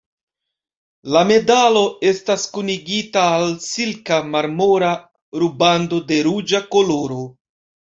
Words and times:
La 1.15 1.21
medalo 1.31 1.83
estas 2.13 2.47
kunigita 2.57 3.27
al 3.37 3.47
silka 3.69 4.21
marmora 4.33 4.93
rubando 5.45 6.05
de 6.13 6.23
ruĝa 6.33 6.69
koloro. 6.77 7.25